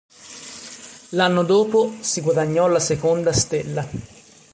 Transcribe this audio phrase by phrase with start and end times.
[1.09, 3.87] L'anno dopo si guadagnò la seconda stella.